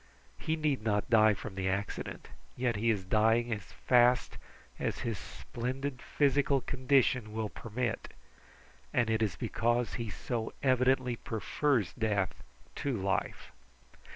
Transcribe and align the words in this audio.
"He 0.39 0.55
need 0.55 0.81
not 0.81 1.11
die 1.11 1.35
from 1.35 1.53
the 1.53 1.69
accident, 1.69 2.29
yet 2.57 2.75
he 2.75 2.89
is 2.89 3.03
dying 3.05 3.53
as 3.53 3.65
fast 3.65 4.39
as 4.79 5.01
his 5.01 5.19
splendid 5.19 6.01
physical 6.01 6.59
condition 6.59 7.33
will 7.33 7.49
permit, 7.49 8.11
and 8.91 9.11
it 9.11 9.21
is 9.21 9.35
because 9.35 9.93
he 9.93 10.09
so 10.09 10.53
evidently 10.63 11.17
prefers 11.17 11.93
death 11.93 12.33
to 12.77 12.97
life. 12.97 13.51